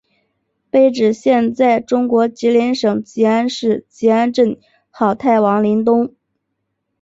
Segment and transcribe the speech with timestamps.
[0.71, 6.15] 碑址现在中国吉林省集安市集安镇好太王陵东。